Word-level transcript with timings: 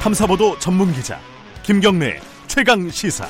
탐사보도 0.00 0.58
전문 0.58 0.94
기자 0.94 1.20
김경래 1.62 2.18
최강 2.46 2.88
시사. 2.88 3.26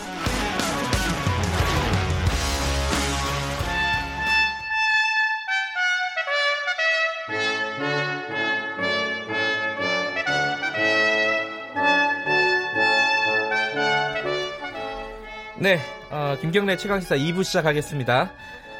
네, 15.59 15.80
어, 16.11 16.37
김경래 16.41 16.77
최강시사 16.77 17.16
2부 17.16 17.43
시작하겠습니다. 17.43 18.30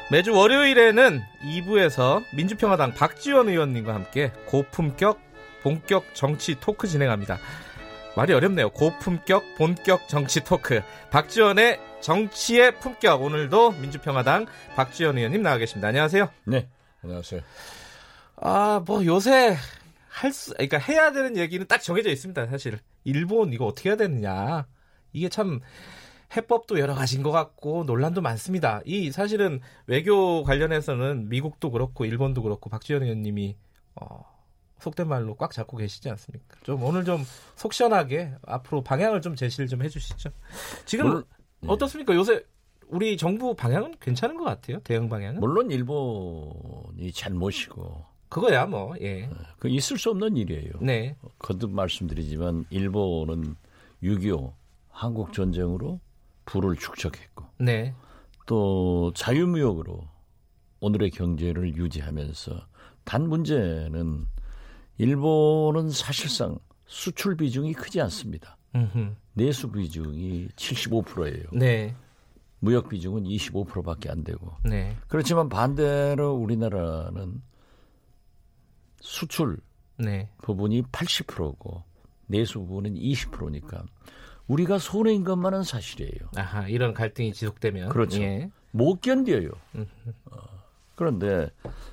매주 0.09 0.33
월요일에는 0.33 1.21
2부에서 1.43 2.23
민주평화당 2.33 2.93
박지원 2.93 3.49
의원님과 3.49 3.93
함께 3.93 4.31
고품격, 4.45 5.19
본격 5.61 6.15
정치 6.15 6.57
토크 6.57 6.87
진행합니다. 6.87 7.37
말이 8.15 8.33
어렵네요. 8.33 8.71
고품격, 8.71 9.55
본격 9.57 10.07
정치 10.09 10.43
토크. 10.43 10.81
박지원의 11.11 11.79
정치의 12.01 12.79
품격. 12.79 13.21
오늘도 13.21 13.71
민주평화당 13.71 14.47
박지원 14.75 15.17
의원님 15.17 15.41
나와 15.41 15.57
계십니다. 15.57 15.87
안녕하세요. 15.87 16.29
네, 16.45 16.67
안녕하세요. 17.03 17.41
아, 18.35 18.83
뭐 18.85 19.05
요새 19.05 19.55
할 20.09 20.33
수, 20.33 20.53
그러니까 20.53 20.77
해야 20.77 21.13
되는 21.13 21.37
얘기는 21.37 21.65
딱 21.67 21.81
정해져 21.81 22.09
있습니다. 22.09 22.47
사실 22.47 22.79
일본 23.05 23.53
이거 23.53 23.65
어떻게 23.65 23.89
해야 23.89 23.95
되느냐. 23.95 24.67
이게 25.13 25.29
참 25.29 25.61
해법도 26.35 26.79
여러 26.79 26.93
가지인 26.95 27.23
것 27.23 27.31
같고 27.31 27.85
논란도 27.85 28.21
많습니다. 28.21 28.81
이 28.85 29.11
사실은 29.11 29.61
외교 29.87 30.43
관련해서는 30.43 31.29
미국도 31.29 31.71
그렇고 31.71 32.03
일본도 32.03 32.43
그렇고 32.43 32.69
박지원 32.69 33.03
의원님이 33.03 33.55
어, 33.95 34.25
속된 34.81 35.07
말로 35.07 35.35
꽉 35.35 35.51
잡고 35.51 35.77
계시지 35.77 36.09
않습니까? 36.09 36.57
좀 36.63 36.83
오늘 36.83 37.05
좀 37.05 37.23
속 37.55 37.73
시원하게 37.73 38.33
앞으로 38.47 38.81
방향을 38.83 39.21
좀 39.21 39.35
제시를 39.35 39.67
좀 39.67 39.83
해주시죠. 39.83 40.31
지금 40.85 41.05
물론, 41.07 41.23
네. 41.61 41.67
어떻습니까? 41.71 42.15
요새 42.15 42.43
우리 42.87 43.15
정부 43.17 43.55
방향은 43.55 43.95
괜찮은 43.99 44.35
것 44.37 44.43
같아요. 44.43 44.79
대응 44.79 45.07
방향은. 45.09 45.39
물론 45.39 45.69
일본이 45.71 47.11
잘못이고 47.13 48.03
그거야 48.29 48.65
뭐 48.65 48.95
예. 49.01 49.29
그 49.59 49.69
있을 49.69 49.97
수 49.97 50.09
없는 50.09 50.37
일이에요. 50.37 50.71
네. 50.81 51.15
거듭 51.37 51.71
말씀드리지만 51.71 52.65
일본은 52.71 53.55
6.25 54.01 54.53
한국 54.89 55.33
전쟁으로 55.33 55.99
부를 56.45 56.75
축적했고 56.75 57.45
네. 57.59 57.93
또 58.47 59.11
자유무역으로 59.15 60.03
오늘의 60.79 61.11
경제를 61.11 61.75
유지하면서 61.75 62.65
단 63.03 63.29
문제는 63.29 64.25
일본은 65.01 65.89
사실상 65.89 66.59
수출 66.85 67.35
비중이 67.35 67.73
크지 67.73 67.99
않습니다. 68.01 68.57
음흠. 68.75 69.15
내수 69.33 69.71
비중이 69.71 70.49
75%예요. 70.49 71.45
네. 71.53 71.95
무역 72.59 72.87
비중은 72.89 73.23
25%밖에 73.23 74.11
안 74.11 74.23
되고. 74.23 74.55
네. 74.63 74.95
그렇지만 75.07 75.49
반대로 75.49 76.33
우리나라는 76.35 77.41
수출 78.99 79.57
네. 79.97 80.29
부분이 80.43 80.83
80%고 80.83 81.83
내수 82.27 82.59
부분은 82.59 82.93
20%니까 82.93 83.83
우리가 84.45 84.77
손해인 84.77 85.23
것만은 85.23 85.63
사실이에요. 85.63 86.29
아하, 86.35 86.67
이런 86.67 86.93
갈등이 86.93 87.33
지속되면 87.33 87.89
그렇죠. 87.89 88.21
예. 88.21 88.51
못 88.69 89.01
견뎌요. 89.01 89.49
음. 89.73 89.87
어, 90.25 90.60
그런데 91.05 91.49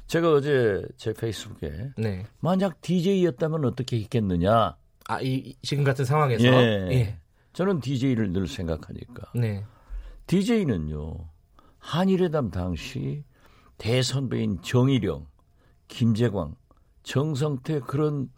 제가 0.07 0.31
어제 0.35 0.83
제 0.99 1.15
페이스북에 1.15 1.93
네. 1.97 2.27
만약 2.41 2.83
DJ였다면 2.83 3.65
어떻게 3.65 3.99
했겠느냐. 4.01 4.77
아, 5.09 5.21
이, 5.23 5.37
이- 5.37 5.57
지금 5.63 5.83
같은 5.83 6.05
상황에서 6.05 6.45
예. 6.45 6.89
예. 6.91 7.19
저는 7.55 7.81
DJ를 7.81 8.33
늘 8.33 8.47
생각하니까. 8.47 9.33
네. 9.35 9.65
DJ는요, 10.27 11.27
한일회담 11.79 12.51
당시 12.51 13.25
대선배인 13.79 14.61
정일영, 14.61 15.25
김재광, 15.89 16.55
정성태 17.03 17.81
그런 17.81 18.29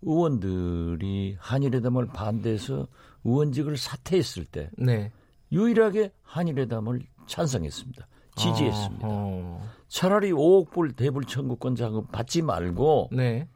의원들이 0.00 1.36
한일회담을 1.38 2.06
반대해서 2.06 2.88
의원직을 3.24 3.76
사퇴했을 3.76 4.46
때 4.46 4.70
네. 4.78 5.12
유일하게 5.52 6.10
한일회담을 6.22 7.02
찬성했습니다. 7.26 8.08
지지했습니다. 8.36 9.06
어, 9.08 9.66
차라리 9.88 10.32
5억 10.32 10.70
불 10.70 10.92
대불 10.92 11.24
청구권 11.24 11.76
자금 11.76 12.06
받지 12.06 12.42
말고 12.42 13.10
네. 13.12 13.48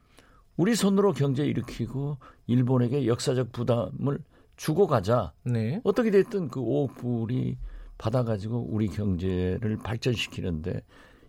우리 0.56 0.74
손으로 0.74 1.12
경제 1.12 1.44
일으키고 1.44 2.18
일본에게 2.46 3.06
역사적 3.06 3.52
부담을 3.52 4.18
주고 4.56 4.86
가자. 4.86 5.32
네. 5.44 5.80
어떻게 5.84 6.10
됐든 6.10 6.48
그 6.48 6.60
5억 6.60 6.96
불이 6.96 7.56
받아가지고 7.98 8.66
우리 8.70 8.88
경제를 8.88 9.78
발전시키는데 9.78 10.82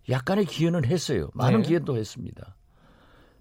약간의 0.10 0.46
기여는 0.46 0.86
했어요. 0.86 1.30
많은 1.34 1.62
네. 1.62 1.70
기여도 1.70 1.98
했습니다. 1.98 2.56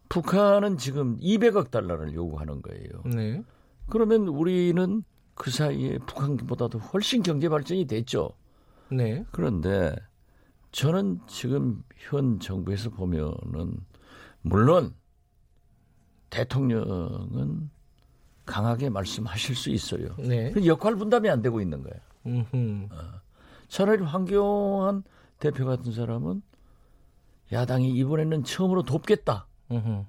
북한은 0.09 0.79
지금 0.79 1.17
200억 1.19 1.71
달러를 1.71 2.13
요구하는 2.13 2.63
거예요. 2.63 3.03
네. 3.05 3.43
그러면 3.89 4.29
우리는 4.29 5.03
그 5.35 5.51
사이에 5.51 5.99
북한보다도 6.07 6.79
훨씬 6.79 7.23
경제 7.23 7.49
발전이 7.49 7.87
됐죠. 7.87 8.31
네. 8.91 9.25
그런데 9.31 9.95
저는 10.73 11.21
지금 11.27 11.83
현 11.97 12.39
정부에서 12.39 12.91
보면은 12.91 13.77
물론 14.43 14.95
대통령은 16.31 17.71
강하게 18.47 18.89
말씀하실 18.91 19.55
수 19.57 19.71
있어요. 19.71 20.15
네. 20.19 20.51
그 20.53 20.65
역할 20.67 20.97
분담이 20.97 21.29
안 21.29 21.43
되고 21.43 21.61
있는 21.61 21.83
거예요. 21.83 22.01
음흠. 22.27 22.89
차라리 23.69 24.03
황교안 24.03 25.03
대표 25.39 25.65
같은 25.67 25.93
사람은 25.93 26.43
야당이 27.53 27.91
이번에는 27.97 28.45
처음으로 28.45 28.83
돕겠다. 28.85 29.47
음흠. 29.71 30.05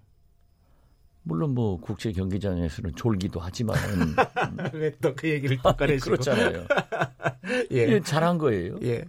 물론 1.23 1.53
뭐 1.53 1.79
국제 1.79 2.11
경기장에서는 2.11 2.95
졸기도 2.95 3.39
하지만 3.39 3.78
왜 4.73 4.91
또 4.99 5.13
그 5.16 5.29
얘기를 5.29 5.57
또 5.61 5.73
꺼내시고 5.78 6.11
그렇잖아요. 6.11 6.66
예. 7.72 7.78
예, 7.78 7.99
잘한 7.99 8.38
거예요. 8.39 8.78
예. 8.81 9.05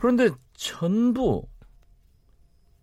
그런데 0.00 0.30
전부 0.62 1.48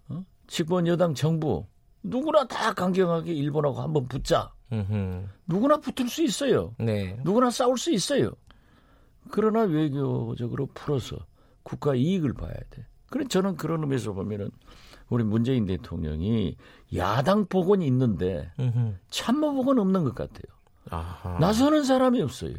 어? 0.10 0.26
집권 0.48 0.86
여당 0.88 1.14
정부 1.14 1.66
누구나 2.04 2.46
다 2.46 2.74
강경하게 2.74 3.34
일본하고 3.34 3.82
한번 3.82 4.08
붙자. 4.08 4.54
음흠. 4.72 5.28
누구나 5.48 5.78
붙을 5.78 6.10
수 6.10 6.22
있어요. 6.24 6.76
네. 6.78 7.18
누구나 7.24 7.50
싸울 7.50 7.78
수 7.78 7.92
있어요. 7.92 8.32
그러나 9.32 9.62
외교적으로 9.62 10.68
풀어서 10.74 11.18
국가 11.64 11.96
이익을 11.96 12.34
봐야 12.34 12.54
돼. 12.70 12.86
그래 13.10 13.26
저는 13.26 13.56
그런 13.56 13.82
의미에서 13.82 14.14
보면은 14.14 14.52
우리 15.10 15.24
문재인 15.24 15.66
대통령이 15.66 16.58
야당 16.96 17.46
복원이 17.48 17.86
있는데 17.88 18.52
음흠. 18.60 18.96
참모 19.10 19.54
복원 19.54 19.80
없는 19.80 20.04
것 20.04 20.16
같아요. 20.16 20.44
아하. 20.90 21.40
나서는 21.40 21.84
사람이 21.84 22.22
없어요. 22.22 22.56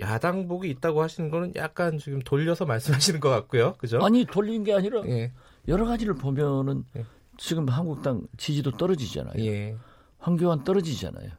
야당복이 0.00 0.68
있다고 0.70 1.02
하시는 1.02 1.30
거는 1.30 1.52
약간 1.56 1.98
지금 1.98 2.20
돌려서 2.20 2.64
말씀하시는 2.66 3.20
것 3.20 3.28
같고요. 3.30 3.74
그죠? 3.78 3.98
아니 4.02 4.24
돌린 4.24 4.64
게 4.64 4.74
아니라 4.74 5.02
예. 5.06 5.32
여러 5.68 5.84
가지를 5.86 6.14
보면은 6.14 6.84
예. 6.96 7.04
지금 7.36 7.68
한국당 7.68 8.26
지지도 8.36 8.72
떨어지잖아요. 8.72 9.44
예. 9.44 9.76
황교안 10.18 10.64
떨어지잖아요. 10.64 11.30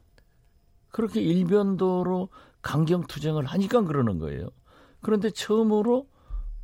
그렇게 0.90 1.20
일변도로 1.20 2.28
강경 2.62 3.06
투쟁을 3.06 3.44
하니까 3.44 3.82
그러는 3.82 4.18
거예요. 4.18 4.48
그런데 5.00 5.30
처음으로 5.30 6.08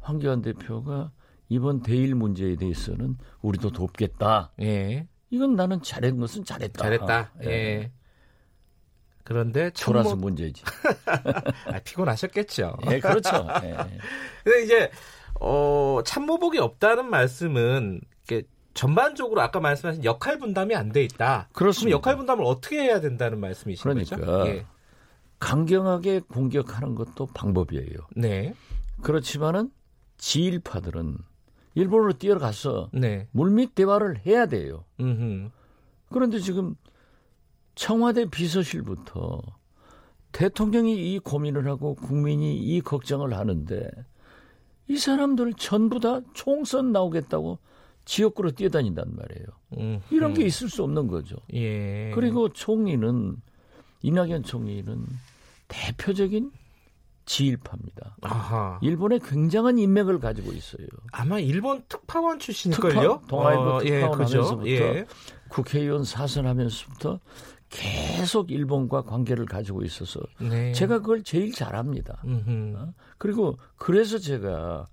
황교안 0.00 0.43
대표가 0.43 1.12
이번 1.49 1.82
대일 1.82 2.15
문제에 2.15 2.56
대해서는 2.56 3.16
우리도 3.43 3.71
돕겠다. 3.71 4.53
예. 4.61 5.06
이건 5.31 5.56
나는 5.56 5.82
잘한 5.82 6.19
것은 6.19 6.44
잘했다. 6.44 6.82
잘했다. 6.82 7.32
예. 7.44 7.93
그런데 9.25 9.71
초라서 9.71 10.11
참모 10.11 10.23
문제지. 10.26 10.62
아, 11.06 11.79
피곤하셨겠죠. 11.85 12.76
예, 12.91 13.00
그렇죠. 13.00 13.47
예. 13.65 13.76
근데 14.44 14.62
이제 14.65 14.91
어, 15.41 16.00
참모복이 16.05 16.59
없다는 16.59 17.09
말씀은 17.11 18.00
이렇게 18.29 18.47
전반적으로 18.75 19.41
아까 19.41 19.61
말씀하신 19.61 20.05
역할 20.05 20.38
분담이 20.38 20.75
안 20.75 20.91
돼 20.93 21.03
있다. 21.05 21.49
그럼 21.53 21.53
그렇습니다. 21.53 21.97
역할 21.97 22.17
분담을 22.17 22.44
어떻게 22.44 22.82
해야 22.82 23.00
된다는 23.00 23.41
말씀이신 23.41 23.82
그러니까. 23.82 24.17
거죠? 24.17 24.47
예. 24.50 24.67
강경하게 25.38 26.21
공격하는 26.29 26.94
것도 26.94 27.26
방법이에요. 27.35 27.97
네. 28.17 28.55
그렇지만은 29.03 29.71
지일파들은 30.19 31.19
일본으로 31.75 32.12
뛰어가서 32.15 32.91
네. 32.93 33.29
물밑 33.32 33.75
대화를 33.75 34.21
해야 34.26 34.47
돼요. 34.47 34.85
음. 35.00 35.50
그런데 36.11 36.38
지금 36.38 36.76
청와대 37.75 38.26
비서실부터 38.26 39.41
대통령이 40.32 41.15
이 41.15 41.19
고민을 41.19 41.69
하고 41.69 41.94
국민이 41.94 42.56
이 42.56 42.81
걱정을 42.81 43.35
하는데 43.35 43.88
이 44.88 44.97
사람들 44.99 45.55
전부 45.55 46.00
다 46.00 46.21
총선 46.35 46.93
나오겠다고 46.93 47.59
지역구로 48.05 48.50
뛰어다닌단 48.50 49.17
말이에요. 49.17 49.47
음. 49.79 50.00
이런 50.11 50.35
게 50.35 50.44
있을 50.44 50.69
수 50.69 50.82
없는 50.82 51.06
거죠. 51.06 51.37
예. 51.55 52.11
그리고 52.15 52.50
총리는 52.50 53.37
이낙연 54.03 54.43
총리는 54.43 55.06
대표적인 55.69 56.53
지일파입니다. 57.26 58.17
아하. 58.21 58.79
일본에 58.82 59.19
굉장한 59.19 59.79
인맥을 59.79 60.21
가지고 60.21 60.53
있어요. 60.53 60.87
아마 61.12 61.38
일본 61.38 61.82
특파원 61.88 62.38
출신일걸요? 62.38 63.21
특파, 63.21 63.26
동아일보 63.29 63.62
어, 63.62 63.81
예, 63.85 63.91
특파원 64.00 64.19
그죠? 64.19 64.38
하면서부터 64.43 64.69
예. 64.69 65.06
국회의원 65.49 66.05
사선하면서부터 66.05 67.21
계속 67.75 68.50
일본과 68.50 69.03
관계를 69.03 69.47
가지고 69.47 69.82
있어서 69.82 70.21
네. 70.41 70.73
제가 70.73 71.00
그걸 71.00 71.23
제일 71.23 71.53
잘합니다. 71.53 72.23
어? 72.25 72.93
그리고 73.19 73.59
그래서 73.76 74.19
제가 74.19 74.87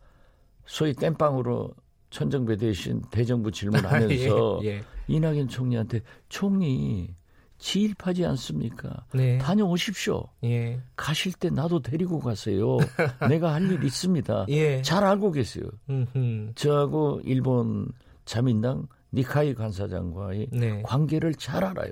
소위 0.66 0.94
땜빵으로 0.94 1.72
천정배 2.10 2.58
대신 2.58 3.02
대정부 3.12 3.52
질문하면서 3.52 4.60
예, 4.64 4.68
예. 4.68 4.84
이낙연 5.08 5.48
총리한테 5.48 6.02
총리 6.30 7.16
지일파지 7.58 8.26
않습니까? 8.26 9.06
네. 9.14 9.38
다녀오십시오. 9.38 10.24
예. 10.44 10.82
가실 10.96 11.32
때 11.34 11.50
나도 11.52 11.82
데리고 11.82 12.20
가세요. 12.20 12.78
내가 13.30 13.54
할 13.54 13.70
일 13.72 13.84
있습니다. 13.84 14.48
예. 14.50 14.82
잘 14.82 15.04
알고 15.04 15.32
계세요. 15.32 15.66
음흠. 15.90 16.54
저하고 16.56 17.22
일본 17.24 17.88
자민당 18.26 18.88
니카이 19.14 19.54
간사장과의 19.54 20.48
네. 20.52 20.82
관계를 20.84 21.36
잘 21.36 21.64
알아요. 21.64 21.92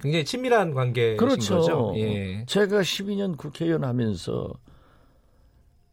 굉장히 0.00 0.24
친밀한 0.24 0.74
관계신 0.74 1.16
그렇죠. 1.16 1.56
거죠. 1.58 1.92
예. 1.96 2.44
제가 2.46 2.80
12년 2.80 3.36
국회의원 3.36 3.84
하면서 3.84 4.52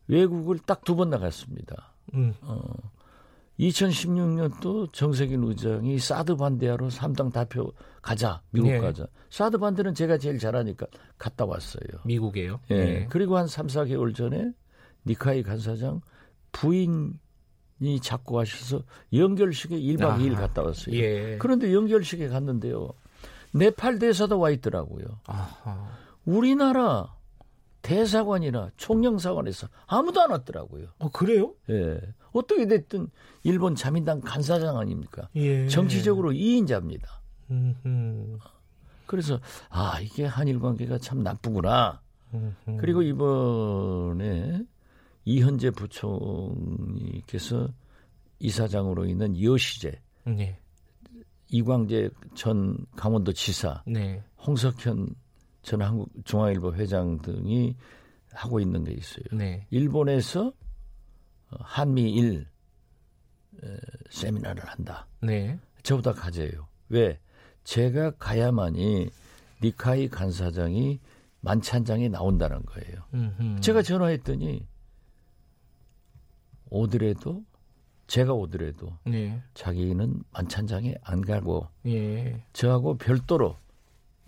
외국을 0.07 0.59
딱 0.59 0.83
두 0.83 0.95
번 0.95 1.09
나갔습니다. 1.09 1.93
음. 2.13 2.33
2016년도 3.59 4.91
정세균 4.91 5.43
의장이 5.43 5.99
사드 5.99 6.35
반대하러 6.35 6.88
3당 6.88 7.31
대표 7.31 7.71
가자 8.01 8.41
미국 8.49 8.69
네. 8.69 8.79
가자. 8.79 9.05
사드 9.29 9.57
반대는 9.59 9.94
제가 9.94 10.17
제일 10.17 10.39
잘하니까 10.39 10.87
갔다 11.17 11.45
왔어요. 11.45 11.83
미국에요. 12.05 12.59
예. 12.71 12.75
예. 12.75 13.07
그리고 13.09 13.37
한 13.37 13.47
3, 13.47 13.67
4개월 13.67 14.15
전에 14.15 14.51
니카이 15.05 15.44
간사장 15.44 16.01
부인이 16.51 17.13
자꾸 18.01 18.39
하셔서 18.39 18.83
연결식에 19.13 19.77
1박 19.79 20.03
아하. 20.03 20.17
2일 20.17 20.35
갔다 20.35 20.63
왔어요. 20.63 20.95
예. 20.95 21.37
그런데 21.37 21.71
연결식에 21.73 22.27
갔는데요. 22.29 22.89
네팔 23.53 24.00
대사도 24.00 24.39
와 24.39 24.50
있더라고요. 24.51 25.06
아하. 25.25 25.92
우리나라 26.25 27.15
대사관이나 27.81 28.71
총영사관에서 28.77 29.68
아무도 29.88 30.21
안 30.21 30.31
왔더라고요. 30.31 30.88
어, 31.00 31.09
그래요? 31.09 31.53
예. 31.69 32.00
어떻게 32.31 32.68
됐든 32.68 33.09
일본 33.44 33.75
자민당 33.75 34.21
간사장 34.21 34.77
아닙니까? 34.77 35.27
예. 35.36 35.68
정치적으로 35.68 36.31
이인자입니다. 36.31 37.21
음흠. 37.50 38.38
그래서 39.06 39.39
아 39.69 40.00
이게 40.00 40.25
한일 40.25 40.59
관계가 40.59 41.00
참 41.00 41.24
나쁘구나. 41.24 42.01
음흠. 42.33 42.77
그리고 42.80 43.01
이번에 43.01 44.62
이현재 45.25 45.71
부총리께서 45.71 47.68
이사장으로 48.39 49.06
있는 49.06 49.39
여시재, 49.42 50.00
예. 50.39 50.57
이광재 51.51 52.09
전 52.33 52.77
강원도 52.95 53.33
지사, 53.33 53.83
네. 53.86 54.24
홍석현 54.45 55.13
전 55.62 55.81
한국 55.81 56.09
중앙일보 56.25 56.74
회장 56.74 57.21
등이 57.21 57.75
하고 58.31 58.59
있는 58.59 58.83
게 58.83 58.94
있어요. 58.94 59.25
네. 59.33 59.68
일본에서 59.69 60.48
어, 60.48 61.56
한미일 61.59 62.48
에, 63.63 63.77
세미나를 64.09 64.65
한다. 64.65 65.07
네. 65.21 65.59
저보다 65.83 66.13
가재요. 66.13 66.68
왜? 66.89 67.19
제가 67.63 68.12
가야만이 68.12 69.09
니카이 69.62 70.07
간사장이 70.07 71.00
만찬장에 71.42 72.07
나온다는 72.07 72.63
거예요. 72.65 73.04
음흠. 73.13 73.59
제가 73.62 73.81
전화했더니 73.81 74.65
오더라도 76.69 77.44
제가 78.11 78.33
오더라도 78.33 78.91
네. 79.05 79.41
자기는 79.53 80.21
만찬장에 80.33 80.95
안 81.01 81.21
가고 81.21 81.69
예. 81.85 82.43
저하고 82.51 82.97
별도로 82.97 83.55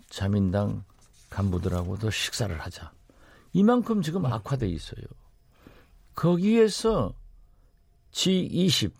자민당 0.08 0.84
간부들하고도 1.28 2.08
식사를 2.10 2.58
하자. 2.58 2.92
이만큼 3.52 4.00
지금 4.00 4.24
악화돼 4.24 4.66
있어요. 4.68 5.04
거기에서 6.14 7.12
G20 8.12 8.90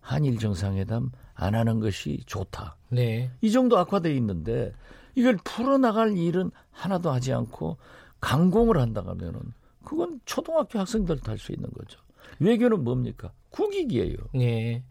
한일 0.00 0.38
정상회담 0.38 1.10
안 1.34 1.54
하는 1.54 1.78
것이 1.78 2.22
좋다. 2.24 2.78
네. 2.88 3.30
이 3.42 3.50
정도 3.50 3.76
악화돼 3.76 4.14
있는데 4.16 4.72
이걸 5.14 5.36
풀어나갈 5.44 6.16
일은 6.16 6.50
하나도 6.70 7.10
하지 7.10 7.34
않고 7.34 7.76
강공을 8.22 8.78
한다 8.78 9.02
하면은 9.04 9.52
그건 9.84 10.18
초등학교 10.24 10.78
학생들 10.78 11.20
도 11.20 11.30
할 11.32 11.36
수 11.38 11.52
있는 11.52 11.68
거죠. 11.72 12.00
외교는 12.38 12.84
뭡니까? 12.84 13.32
국익이에요. 13.50 14.16
예. 14.40 14.82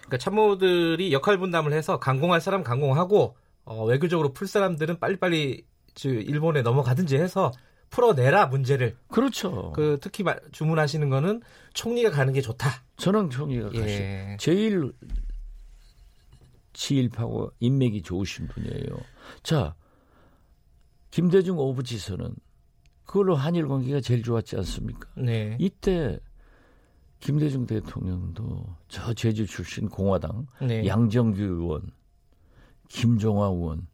그러니까 0.00 0.18
참모들이 0.18 1.12
역할 1.12 1.38
분담을 1.38 1.72
해서 1.72 1.98
강공할 1.98 2.40
사람 2.40 2.62
강공하고 2.62 3.36
어, 3.64 3.84
외교적으로 3.84 4.32
풀 4.32 4.46
사람들은 4.48 4.98
빨리빨리 4.98 5.64
저 5.94 6.08
일본에 6.10 6.62
넘어가든지 6.62 7.16
해서 7.16 7.52
풀어내라 7.90 8.46
문제를. 8.46 8.96
그렇죠. 9.08 9.72
그 9.74 9.98
특히 10.00 10.22
말- 10.24 10.40
주문하시는 10.52 11.08
거는 11.10 11.42
총리가 11.74 12.10
가는 12.10 12.32
게 12.32 12.40
좋다. 12.40 12.82
전황 12.96 13.30
총리가 13.30 13.70
가시 13.70 13.80
예. 13.94 14.36
제일 14.40 14.92
지일파고 16.72 17.50
인맥이 17.60 18.02
좋으신 18.02 18.48
분이에요. 18.48 18.84
자, 19.42 19.74
김대중 21.10 21.58
오부지선은 21.58 22.34
그걸로 23.04 23.34
한일 23.34 23.66
관계가 23.68 24.00
제일 24.00 24.22
좋았지 24.22 24.56
않습니까? 24.56 25.08
네. 25.16 25.56
이때 25.58 26.18
김대중 27.20 27.66
대통령도 27.66 28.64
저 28.88 29.12
제주 29.14 29.46
출신 29.46 29.88
공화당 29.88 30.46
네. 30.60 30.86
양정규 30.86 31.42
의원, 31.42 31.90
김종화 32.88 33.46
의원 33.46 33.86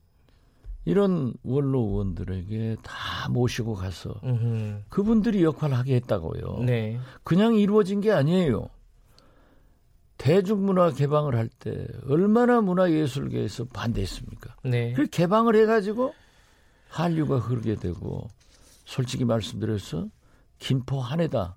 이런 0.85 1.33
원로 1.43 1.81
의원들에게 1.81 2.77
다 2.83 3.29
모시고 3.31 3.75
가서 3.75 4.21
음흠. 4.23 4.83
그분들이 4.91 5.43
역할을 5.43 5.77
하게 5.77 5.97
했다고요. 5.97 6.65
네. 6.65 7.01
그냥 7.23 7.55
이루어진 7.55 8.01
게 8.01 8.13
아니에요. 8.13 8.69
대중문화 10.19 10.93
개방을 10.93 11.35
할 11.35 11.49
때 11.59 11.87
얼마나 12.09 12.61
문화예술계에서 12.61 13.65
반대했습니까? 13.67 14.57
네. 14.65 14.93
그 14.93 15.07
개방을 15.07 15.57
해가지고 15.57 16.15
한류가 16.89 17.39
흐르게 17.39 17.75
되고 17.77 18.29
솔직히 18.85 19.25
말씀드려서 19.25 20.09
김포 20.59 21.01
한해다 21.01 21.57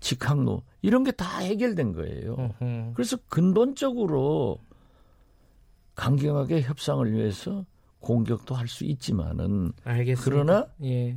직항로 0.00 0.62
이런 0.82 1.04
게 1.04 1.10
다 1.12 1.38
해결된 1.38 1.92
거예요. 1.92 2.36
음흠. 2.60 2.92
그래서 2.94 3.16
근본적으로 3.28 4.58
강경하게 5.94 6.62
협상을 6.62 7.10
위해서 7.12 7.64
공격도 8.00 8.54
할 8.54 8.68
수 8.68 8.84
있지만은 8.84 9.72
알겠습니다. 9.84 10.22
그러나 10.24 10.66
예. 10.84 11.16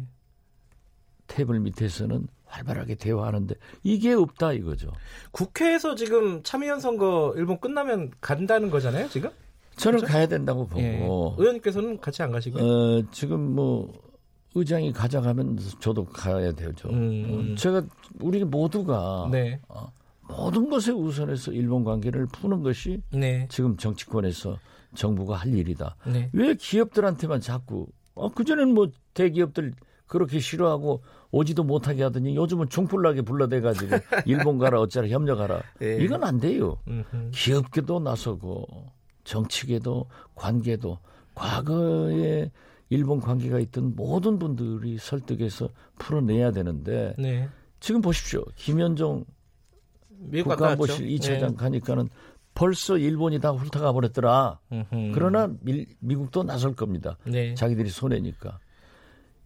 테이블 1.27 1.59
밑에서는 1.59 2.27
활발하게 2.45 2.95
대화하는데 2.95 3.55
이게 3.83 4.13
없다 4.13 4.53
이거죠. 4.53 4.91
국회에서 5.31 5.95
지금 5.95 6.41
참의원 6.43 6.79
선거 6.79 7.33
일본 7.37 7.59
끝나면 7.59 8.11
간다는 8.19 8.69
거잖아요, 8.71 9.07
지금? 9.09 9.29
저는 9.77 9.99
그렇죠? 9.99 10.11
가야 10.13 10.27
된다고 10.27 10.65
보고 10.67 10.81
예. 10.81 10.97
의원님께서는 11.37 12.01
같이 12.01 12.23
안 12.23 12.31
가시고요. 12.31 12.63
어, 12.63 13.03
지금 13.11 13.39
뭐 13.55 13.93
의장이 14.53 14.91
가져가면 14.91 15.59
저도 15.79 16.05
가야 16.05 16.51
되죠. 16.51 16.89
음. 16.89 17.53
어, 17.53 17.55
제가 17.55 17.83
우리 18.19 18.43
모두가 18.43 19.29
네. 19.31 19.59
모든 20.27 20.69
것에 20.69 20.91
우선해서 20.91 21.51
일본 21.51 21.83
관계를 21.83 22.25
푸는 22.27 22.61
것이 22.61 23.01
네. 23.11 23.47
지금 23.49 23.77
정치권에서 23.77 24.57
정부가 24.95 25.35
할 25.35 25.53
일이다. 25.53 25.95
네. 26.05 26.29
왜 26.33 26.53
기업들한테만 26.55 27.39
자꾸 27.39 27.87
어, 28.13 28.29
그전에는 28.29 28.73
뭐 28.73 28.89
대기업들 29.13 29.73
그렇게 30.07 30.39
싫어하고 30.39 31.01
오지도 31.31 31.63
못하게 31.63 32.03
하더니 32.03 32.35
요즘은 32.35 32.67
중풀나게 32.67 33.21
불러대가지고 33.21 33.95
일본 34.27 34.57
가라 34.57 34.81
어쩌라 34.81 35.07
협력하라 35.07 35.61
예. 35.81 35.97
이건 36.01 36.25
안 36.25 36.39
돼요. 36.41 36.77
음흠. 36.89 37.31
기업계도 37.33 38.01
나서고 38.01 38.67
정치계도 39.23 40.07
관계도 40.35 40.97
과거에 41.33 42.51
일본 42.91 43.21
관계가 43.21 43.59
있던 43.59 43.95
모든 43.95 44.37
분들이 44.37 44.97
설득해서 44.97 45.69
풀어내야 45.97 46.51
되는데 46.51 47.15
네. 47.17 47.47
지금 47.79 48.01
보십시오. 48.01 48.43
김현종. 48.57 49.23
국가안보실 50.43 51.07
2차장 51.07 51.55
가니까는 51.55 52.09
벌써 52.53 52.97
일본이 52.97 53.39
다 53.39 53.51
훑어가 53.51 53.93
버렸더라. 53.93 54.59
네. 54.69 55.11
그러나 55.15 55.49
미, 55.61 55.85
미국도 55.99 56.43
나설 56.43 56.75
겁니다. 56.75 57.17
네. 57.25 57.55
자기들이 57.55 57.89
손해니까. 57.89 58.59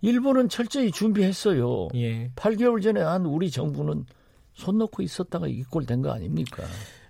일본은 0.01 0.49
철저히 0.49 0.91
준비했어요. 0.91 1.89
예. 1.95 2.31
8개월 2.35 2.81
전에 2.81 2.99
한 2.99 3.25
우리 3.27 3.49
정부는 3.51 4.05
손 4.53 4.79
놓고 4.79 5.03
있었다가 5.03 5.47
이 5.47 5.63
꼴 5.69 5.85
된 5.85 6.01
거 6.01 6.11
아닙니까? 6.11 6.63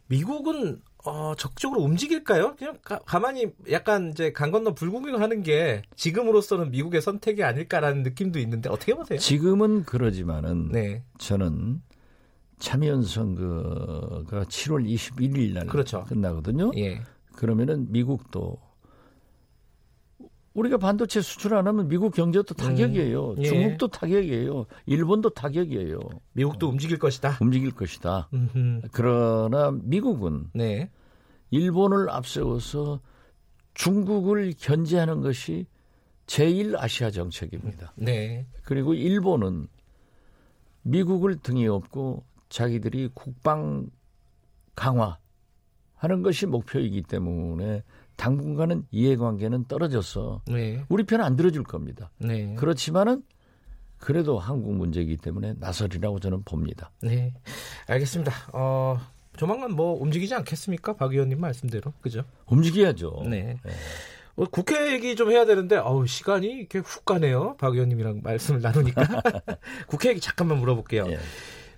미국은 0.07 0.81
어, 1.05 1.33
적극적으로 1.37 1.81
움직일까요? 1.81 2.55
그냥 2.55 2.77
가, 2.83 3.19
만히 3.19 3.47
약간 3.71 4.09
이제 4.11 4.31
강 4.31 4.51
건너 4.51 4.73
불구경하는 4.73 5.43
게 5.43 5.83
지금으로서는 5.95 6.71
미국의 6.71 7.01
선택이 7.01 7.43
아닐까라는 7.43 8.03
느낌도 8.03 8.39
있는데 8.39 8.69
어떻게 8.69 8.93
보세요? 8.93 9.19
지금은 9.19 9.83
그러지만은 9.83 10.69
네. 10.71 11.03
저는 11.17 11.81
참여연 12.59 13.03
선거가 13.03 14.45
7월 14.45 14.85
21일 14.85 15.53
날 15.53 15.67
그렇죠. 15.67 16.03
끝나거든요. 16.05 16.71
예. 16.77 17.01
그러면은 17.35 17.91
미국도 17.91 18.57
우리가 20.55 20.77
반도체 20.77 21.21
수출 21.21 21.53
안 21.53 21.67
하면 21.67 21.87
미국 21.89 22.13
경제도 22.13 22.53
타격이에요. 22.53 23.31
음, 23.31 23.35
예. 23.39 23.43
중국도 23.43 23.89
타격이에요. 23.89 24.65
일본도 24.85 25.31
타격이에요. 25.31 25.99
미국도 26.31 26.69
움직일 26.69 26.97
것이다. 26.97 27.37
움직일 27.41 27.71
것이다. 27.71 28.29
음흠. 28.33 28.81
그러나 28.93 29.71
미국은 29.83 30.49
네. 30.53 30.89
일본을 31.51 32.09
앞세워서 32.09 33.01
중국을 33.73 34.53
견제하는 34.57 35.21
것이 35.21 35.67
제1 36.25 36.75
아시아 36.77 37.11
정책입니다. 37.11 37.93
네. 37.97 38.47
그리고 38.63 38.93
일본은 38.93 39.67
미국을 40.83 41.35
등에 41.35 41.67
업고 41.67 42.23
자기들이 42.47 43.09
국방 43.13 43.87
강화하는 44.75 46.21
것이 46.23 46.45
목표이기 46.45 47.01
때문에 47.03 47.83
당분간은 48.17 48.85
이해관계는 48.91 49.65
떨어져서 49.67 50.41
네. 50.47 50.83
우리 50.89 51.03
편 51.03 51.21
안 51.21 51.35
들어줄 51.35 51.63
겁니다. 51.63 52.11
네. 52.17 52.55
그렇지만은 52.55 53.23
그래도 53.97 54.37
한국 54.39 54.73
문제이기 54.75 55.17
때문에 55.17 55.55
나설이라고 55.59 56.19
저는 56.19 56.43
봅니다. 56.43 56.91
네. 57.01 57.33
알겠습니다. 57.87 58.31
어, 58.53 58.99
조만간 59.37 59.71
뭐 59.73 59.99
움직이지 60.01 60.33
않겠습니까? 60.35 60.95
박 60.95 61.11
의원님 61.13 61.39
말씀대로. 61.39 61.93
그죠? 62.01 62.23
움직여야죠. 62.47 63.23
네. 63.29 63.57
어, 64.35 64.45
국회 64.45 64.91
얘기 64.93 65.15
좀 65.15 65.31
해야 65.31 65.45
되는데, 65.45 65.77
어우, 65.77 66.07
시간이 66.07 66.47
이렇게 66.47 66.79
훅 66.79 67.05
가네요. 67.05 67.55
박 67.57 67.73
의원님이랑 67.73 68.19
말씀을 68.23 68.61
나누니까. 68.61 69.01
국회 69.87 70.09
얘기 70.09 70.19
잠깐만 70.19 70.59
물어볼게요. 70.59 71.05
예. 71.09 71.17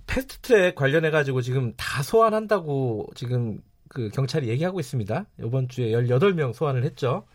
패스트트랙 0.07 0.75
관련해 0.75 1.11
가지고 1.11 1.41
지금 1.41 1.73
다 1.77 2.01
소환한다고 2.01 3.07
지금 3.15 3.59
그 3.89 4.09
경찰이 4.09 4.47
얘기하고 4.49 4.79
있습니다. 4.79 5.25
이번 5.39 5.67
주에 5.67 5.91
18명 5.91 6.53
소환을 6.53 6.83
했죠. 6.83 7.25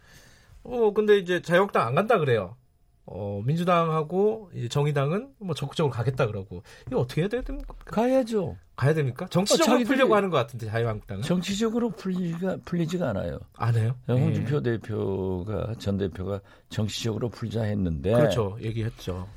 어, 0.64 0.92
근데 0.92 1.18
이제 1.18 1.42
자유한국당 1.42 1.87
안 1.87 1.94
간다 1.94 2.18
그래요. 2.18 2.56
어, 3.04 3.42
민주당하고 3.44 4.50
정의당은 4.71 5.30
뭐 5.38 5.54
적극적으로 5.54 5.92
가겠다 5.92 6.26
그러고. 6.26 6.62
이거 6.87 7.00
어떻게 7.00 7.23
해야 7.23 7.28
됩니까? 7.28 7.75
가야죠. 7.85 8.56
가야 8.76 8.94
됩니까? 8.94 9.26
정치적으로 9.28 9.80
어, 9.80 9.85
풀려고 9.85 10.14
하는 10.14 10.30
것 10.30 10.37
같은데, 10.37 10.66
자유한국당은. 10.66 11.23
정치적으로 11.23 11.90
풀리가 11.90 12.59
풀리지가 12.64 13.11
않아요. 13.11 13.40
안 13.54 13.75
해요? 13.75 13.94
홍준표 14.09 14.62
네. 14.62 14.78
대표가 14.78 15.75
전 15.78 15.99
대표가 15.99 16.40
정치적으로 16.68 17.28
풀자 17.28 17.62
했는데 17.62 18.12
그렇죠. 18.12 18.56
얘기했죠. 18.61 19.28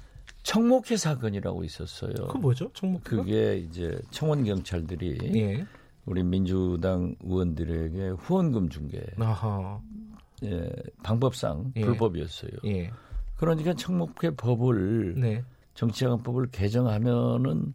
청목회 0.43 0.95
사건이라고 0.95 1.63
있었어요. 1.63 2.13
그 2.29 2.37
뭐죠? 2.37 2.71
청목회가? 2.73 3.23
그게 3.23 3.57
이제 3.57 3.99
청원 4.11 4.43
경찰들이 4.43 5.17
예. 5.35 5.65
우리 6.05 6.23
민주당 6.23 7.15
의원들에게 7.23 8.09
후원금 8.09 8.69
아하. 9.19 9.79
예, 10.43 10.69
방법상 11.03 11.73
예. 11.77 11.81
불법이었어요. 11.81 12.51
예. 12.65 12.91
그러니까 13.37 13.73
청목회 13.73 14.31
법을 14.31 15.15
네. 15.19 15.43
정치자금법을 15.73 16.47
개정하면은 16.51 17.73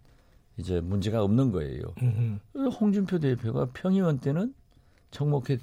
이제 0.56 0.80
문제가 0.80 1.22
없는 1.22 1.52
거예요. 1.52 1.82
음흠. 2.02 2.68
홍준표 2.68 3.18
대표가 3.18 3.66
평의원 3.72 4.18
때는 4.18 4.54
청목회 5.10 5.58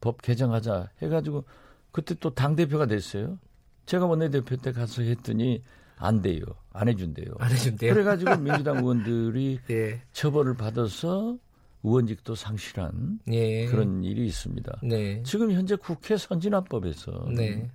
법 0.00 0.22
개정하자 0.22 0.90
해가지고 1.02 1.44
그때 1.92 2.14
또 2.14 2.30
당 2.30 2.56
대표가 2.56 2.86
됐어요. 2.86 3.38
제가 3.86 4.06
원내대표 4.06 4.56
때 4.56 4.72
가서 4.72 5.02
했더니 5.02 5.62
안 5.96 6.20
돼요. 6.20 6.42
안 6.72 6.88
해준대요. 6.88 7.34
안 7.38 7.50
해준대요. 7.50 7.92
그래가지고 7.94 8.36
민주당 8.42 8.78
의원들이 8.78 9.60
예. 9.70 10.02
처벌을 10.12 10.54
받아서 10.54 11.38
의원직도 11.86 12.34
상실한 12.34 13.20
예. 13.30 13.66
그런 13.66 14.02
일이 14.02 14.26
있습니다. 14.26 14.80
네. 14.82 15.22
지금 15.22 15.52
현재 15.52 15.76
국회 15.76 16.16
선진화법에서 16.16 17.28
네. 17.36 17.70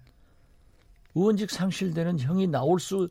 의원직 1.15 1.49
상실되는 1.49 2.19
형이 2.19 2.47
나올 2.47 2.81
수 2.81 3.09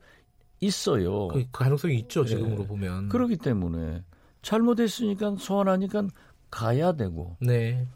있어요. 0.61 1.29
그 1.29 1.47
가능성이 1.51 2.01
있죠, 2.01 2.21
예. 2.23 2.27
지금으로 2.27 2.67
보면. 2.67 3.09
그렇기 3.09 3.39
때문에 3.39 4.03
잘못했으니까 4.43 5.37
소환하니까 5.39 6.07
가야 6.51 6.93
되고 6.93 7.37
네. 7.41 7.87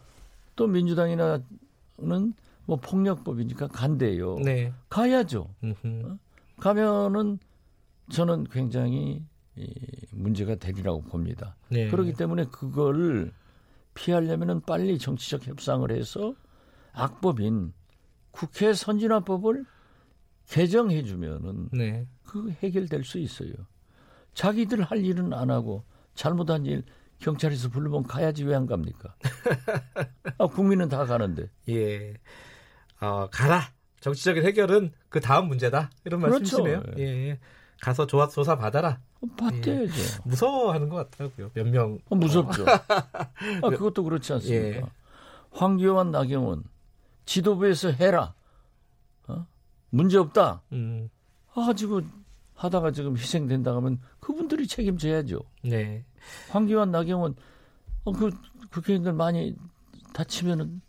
또 0.56 0.66
민주당이나는 0.66 1.44
뭐 2.64 2.76
폭력법이니까 2.80 3.68
간대요. 3.68 4.38
네. 4.38 4.73
가야죠. 4.88 5.50
음흠. 5.62 6.16
가면은 6.58 7.38
저는 8.11 8.44
굉장히 8.44 9.20
이 9.20 9.23
문제가 10.12 10.54
되리라고 10.56 11.02
봅니다. 11.02 11.56
네. 11.68 11.88
그렇기 11.90 12.14
때문에 12.14 12.44
그걸 12.46 13.32
피하려면은 13.94 14.61
빨리 14.62 14.99
정치적 14.99 15.46
협상을 15.46 15.90
해서 15.90 16.34
악법인 16.92 17.73
국회 18.30 18.73
선진화법을 18.73 19.64
개정해 20.49 21.02
주면은 21.02 21.68
네. 21.73 22.06
그 22.25 22.50
해결될 22.62 23.04
수 23.04 23.18
있어요. 23.18 23.52
자기들 24.34 24.82
할 24.82 25.04
일은 25.04 25.32
안 25.32 25.50
하고 25.50 25.84
잘못한 26.14 26.66
일 26.66 26.82
경찰에서 27.18 27.68
불러면 27.70 28.02
가야지 28.02 28.44
왜 28.44 28.54
안 28.54 28.66
갑니까? 28.66 29.14
아, 30.38 30.46
국민은 30.46 30.88
다 30.88 31.04
가는데. 31.06 31.49
예. 31.68 32.14
어, 33.00 33.28
가라. 33.30 33.62
정치적인 34.00 34.44
해결은 34.44 34.92
그 35.08 35.20
다음 35.20 35.49
문제다. 35.49 35.90
이런 36.04 36.20
그렇죠. 36.20 36.62
말씀이시네요. 36.62 36.82
예. 36.99 37.40
가서 37.80 38.06
조사, 38.06 38.28
조사 38.28 38.56
받아라. 38.56 39.00
어, 39.25 39.37
받대야죠. 39.37 40.23
무서워하는 40.25 40.88
것 40.88 41.11
같더라고요. 41.11 41.50
몇 41.54 41.66
명. 41.66 41.99
어, 42.09 42.14
무섭죠. 42.14 42.64
아, 42.66 43.71
그것도 43.71 44.04
그렇지 44.04 44.33
않습니까? 44.35 44.76
예. 44.78 44.83
황교안, 45.52 46.11
나경원 46.11 46.64
지도부에서 47.25 47.90
해라. 47.93 48.35
어? 49.28 49.47
문제 49.90 50.19
없다. 50.19 50.62
음. 50.73 51.09
아, 51.54 51.73
지금 51.76 52.11
하다가 52.54 52.93
지금 52.93 53.16
희생된다 53.16 53.75
하면 53.76 54.00
그분들이 54.21 54.66
책임져야죠. 54.66 55.40
네. 55.62 56.04
황교안, 56.50 56.90
나경원 56.90 57.37
어, 58.04 58.12
그 58.12 58.31
국회의원들 58.71 59.12
많이 59.12 59.54
다치면은 60.12 60.81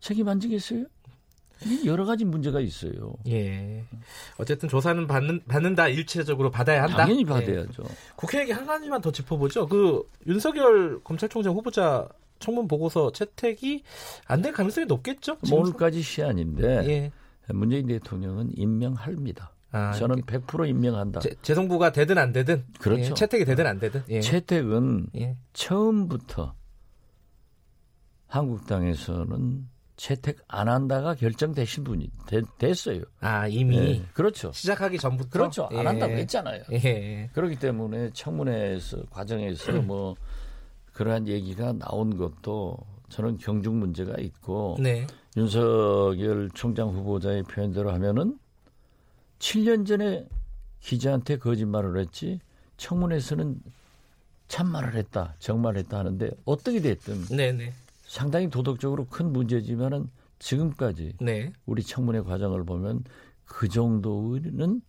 책임 0.00 0.28
안 0.28 0.40
지겠어요? 0.40 0.86
여러 1.84 2.04
가지 2.04 2.24
문제가 2.24 2.60
있어요. 2.60 3.14
예. 3.28 3.84
어쨌든 4.38 4.68
조사는 4.68 5.06
받는, 5.06 5.42
받는다. 5.46 5.88
일체적으로 5.88 6.50
받아야 6.50 6.82
한다. 6.84 6.96
당연히 6.98 7.20
예. 7.20 7.24
받아야죠. 7.24 7.82
국회 8.16 8.40
얘기 8.40 8.52
하나만 8.52 9.00
더 9.00 9.10
짚어보죠. 9.12 9.66
그 9.68 10.02
윤석열 10.26 11.00
검찰총장 11.02 11.54
후보자 11.54 12.08
청문 12.38 12.66
보고서 12.68 13.12
채택이 13.12 13.82
안 14.26 14.42
될 14.42 14.52
가능성이 14.52 14.86
높겠죠? 14.86 15.36
뭐 15.48 15.60
오늘까지 15.60 16.02
시한인데 16.02 16.88
예. 16.88 17.12
문재인 17.52 17.86
대통령은 17.86 18.50
임명합니다. 18.56 19.52
아, 19.74 19.92
저는 19.92 20.18
이게 20.18 20.38
100% 20.38 20.68
임명한다. 20.68 21.20
재, 21.20 21.30
재송부가 21.40 21.92
되든 21.92 22.18
안 22.18 22.32
되든 22.32 22.64
그렇죠. 22.78 23.02
예, 23.02 23.14
채택이 23.14 23.44
되든 23.46 23.66
안 23.66 23.78
되든 23.78 24.02
예. 24.10 24.20
채택은 24.20 25.06
예. 25.16 25.36
처음부터 25.54 26.54
한국당에서는 28.26 29.68
채택 29.96 30.38
안 30.48 30.68
한다가 30.68 31.14
결정되신 31.14 31.84
분이 31.84 32.10
되- 32.26 32.42
됐어요. 32.58 33.02
아 33.20 33.46
이미 33.46 33.76
예, 33.76 34.02
그렇죠. 34.14 34.50
시작하기 34.52 34.98
전부터 34.98 35.30
그렇죠. 35.30 35.68
안 35.70 35.78
예. 35.78 35.86
한다고 35.86 36.12
했잖아요. 36.14 36.62
예. 36.72 37.30
그렇기 37.34 37.56
때문에 37.56 38.10
청문회에서 38.12 39.04
과정에서 39.10 39.72
뭐 39.82 40.16
그러한 40.92 41.28
얘기가 41.28 41.72
나온 41.74 42.16
것도 42.16 42.78
저는 43.10 43.36
경중 43.38 43.78
문제가 43.78 44.14
있고 44.20 44.76
네. 44.80 45.06
윤석열 45.36 46.50
총장 46.54 46.88
후보자의 46.88 47.42
표현대로 47.44 47.92
하면은 47.92 48.38
7년 49.38 49.86
전에 49.86 50.26
기자한테 50.80 51.36
거짓말을 51.38 51.98
했지 51.98 52.40
청문회에서는 52.76 53.60
참말을 54.48 54.94
했다, 54.96 55.34
정말했다 55.38 55.98
하는데 55.98 56.30
어떻게 56.44 56.80
됐든 56.80 57.24
네, 57.36 57.52
네. 57.52 57.72
상당히 58.12 58.50
도덕적으로 58.50 59.06
큰 59.06 59.32
문제지만은 59.32 60.10
지금까지 60.38 61.14
네. 61.18 61.50
우리 61.64 61.82
청문회 61.82 62.20
과정을 62.20 62.62
보면 62.62 63.04
그 63.46 63.70
정도는 63.70 64.82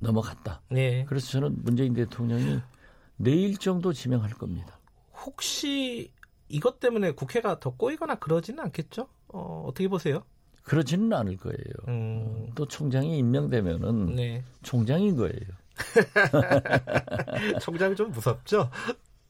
넘어갔다. 0.00 0.60
네. 0.70 1.06
그래서 1.08 1.30
저는 1.30 1.64
문재인 1.64 1.94
대통령이 1.94 2.60
내일 3.16 3.56
정도 3.56 3.94
지명할 3.94 4.32
겁니다. 4.34 4.78
혹시 5.24 6.12
이것 6.50 6.78
때문에 6.78 7.12
국회가 7.12 7.58
더 7.58 7.70
꼬이거나 7.70 8.16
그러지는 8.16 8.62
않겠죠? 8.64 9.08
어, 9.28 9.64
어떻게 9.66 9.88
보세요? 9.88 10.24
그러지는 10.62 11.10
않을 11.14 11.38
거예요. 11.38 11.72
음. 11.88 12.50
또 12.54 12.68
총장이 12.68 13.16
임명되면은 13.16 14.14
네. 14.14 14.44
총장인 14.62 15.16
거예요. 15.16 15.40
총장이 17.62 17.96
좀 17.96 18.10
무섭죠? 18.10 18.68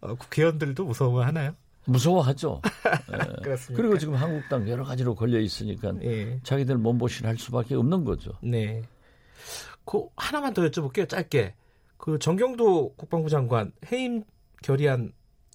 어, 0.01 0.15
국회의원들도 0.15 0.85
무서워 0.85 1.25
하나요? 1.25 1.55
무서워하죠. 1.87 2.61
예. 3.47 3.75
그리고 3.75 3.99
지금 3.99 4.15
한국당 4.15 4.69
여러 4.69 4.85
가지로 4.85 5.15
걸려 5.15 5.41
있으니까 5.41 5.93
예. 6.03 6.41
자기들 6.43 6.77
몸보신 6.79 7.27
할 7.27 7.37
수밖에 7.39 7.75
없는 7.75 8.05
거죠. 8.05 8.33
네. 8.43 8.83
그 9.85 10.07
하나만 10.17 10.55
더 10.55 10.63
여쭤볼게요. 10.63 11.09
짧게. 11.09 11.55
그 11.97 12.19
정경도 12.19 12.95
국방부 12.97 13.29
장관 13.29 13.73
해임 13.91 14.25
결의안 14.63 15.13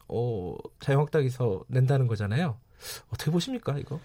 어, 0.07 0.55
자유한국당에서 0.79 1.63
낸다는 1.67 2.07
거잖아요. 2.07 2.57
어떻게 3.09 3.31
보십니까 3.31 3.77
이거? 3.77 3.99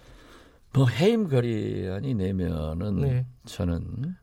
뭐 0.73 0.87
해임 0.87 1.27
결의안이 1.27 2.13
내면은 2.13 3.01
네. 3.01 3.25
저는 3.45 4.15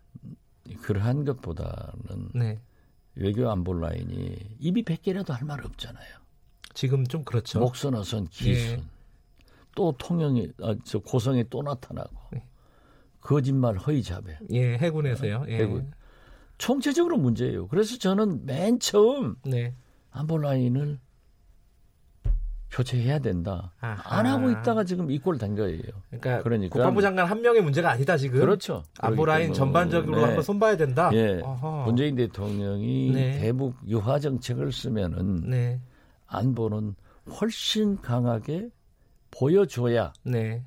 그러한 0.83 1.25
것보다는 1.25 2.31
네. 2.35 2.59
외교 3.19 3.51
안보 3.51 3.75
라인이 3.75 4.57
입이 4.61 4.83
백 4.85 5.03
개라도 5.03 5.33
할 5.35 5.45
말 5.45 5.65
없잖아요. 5.65 6.19
지금 6.75 7.05
좀 7.07 7.25
그렇죠. 7.25 7.59
목선 7.59 7.95
어선 7.95 8.27
기순 8.29 8.79
예. 8.79 8.83
또 9.75 9.93
통영이 9.99 10.53
아, 10.63 10.77
저 10.85 10.99
고성에 11.01 11.45
또 11.51 11.63
나타나고 11.63 12.11
네. 12.33 12.45
거짓말 13.21 13.77
허위 13.77 14.03
자배 14.03 14.39
예, 14.53 14.79
해군에서요. 14.79 15.45
예. 15.49 15.57
해군. 15.59 15.93
총체적으로 16.59 17.17
문제예요. 17.19 17.69
그래서 17.69 17.99
저는 17.99 18.45
맨 18.47 18.79
처음 18.81 19.37
네. 19.45 19.75
안보 20.11 20.39
라인을 20.39 20.99
교체해야 22.71 23.19
된다. 23.19 23.73
아하. 23.81 24.19
안 24.19 24.27
하고 24.27 24.51
있다가 24.51 24.85
지금 24.85 25.11
이 25.11 25.19
꼴 25.19 25.39
된 25.39 25.55
거예요. 25.57 25.81
그러니까, 26.11 26.43
그러니까 26.43 26.73
국방부 26.75 27.01
장관 27.01 27.27
한 27.27 27.41
명의 27.41 27.63
문제가 27.63 27.91
아니다 27.91 28.17
지금. 28.17 28.41
그렇죠. 28.41 28.83
안보 28.99 29.25
라인 29.25 29.45
때문에 29.47 29.57
전반적으로 29.57 30.17
네. 30.19 30.25
한번 30.25 30.43
손봐야 30.43 30.77
된다. 30.77 31.11
예. 31.15 31.41
어허. 31.43 31.85
문재인 31.87 32.15
대통령이 32.17 33.13
네. 33.13 33.39
대북 33.39 33.75
유화 33.87 34.19
정책을 34.19 34.71
쓰면은 34.73 35.49
네. 35.49 35.81
안보는 36.27 36.95
훨씬 37.41 38.01
강하게 38.01 38.69
보여줘야 39.31 40.13
네. 40.25 40.63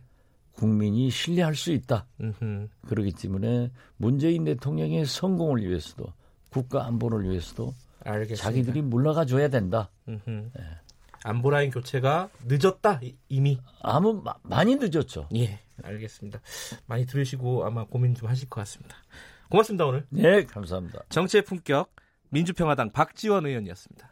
국민이 0.53 1.09
신뢰할 1.09 1.55
수 1.55 1.71
있다. 1.71 2.05
음흠. 2.19 2.67
그렇기 2.87 3.13
때문에 3.13 3.71
문재인 3.97 4.43
대통령의 4.43 5.05
성공을 5.05 5.63
위해서도 5.67 6.05
국가 6.49 6.85
안보를 6.85 7.29
위해서도 7.29 7.73
알겠습니다. 8.03 8.43
자기들이 8.43 8.81
물러가 8.81 9.25
줘야 9.25 9.47
된다. 9.47 9.89
음흠. 10.07 10.49
안보 11.23 11.49
라인 11.49 11.69
교체가 11.71 12.29
늦었다 12.45 12.99
이- 13.03 13.15
이미. 13.29 13.59
아무 13.81 14.21
마- 14.23 14.35
많이 14.43 14.75
늦었죠. 14.75 15.27
예, 15.35 15.59
알겠습니다. 15.83 16.41
많이 16.87 17.05
들으시고 17.05 17.65
아마 17.65 17.85
고민 17.85 18.15
좀 18.15 18.27
하실 18.29 18.49
것 18.49 18.61
같습니다. 18.61 18.95
고맙습니다 19.49 19.85
오늘. 19.85 20.05
네, 20.09 20.45
감사합니다. 20.45 21.03
정치의 21.09 21.43
품격 21.43 21.93
민주평화당 22.29 22.91
박지원 22.91 23.45
의원이었습니다. 23.45 24.09